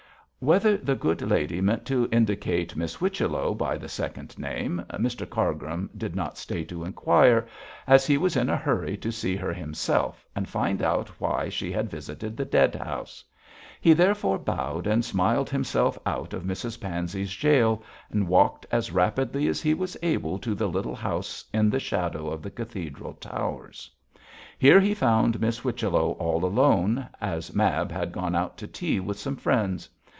[0.43, 5.91] Whether the good lady meant to indicate Miss Whichello by the second name, Mr Cargrim
[5.95, 7.45] did not stay to inquire,
[7.85, 11.71] as he was in a hurry to see her himself and find out why she
[11.71, 13.23] had visited the dead house.
[13.79, 19.47] He therefore bowed and smiled himself out of Mrs Pansey's gaol, and walked as rapidly
[19.47, 23.91] as he was able to the little house in the shadow of the cathedral towers.
[24.57, 29.19] Here he found Miss Whichello all alone, as Mab had gone out to tea with
[29.19, 29.87] some friends.